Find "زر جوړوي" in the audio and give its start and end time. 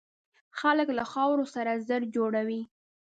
1.87-2.61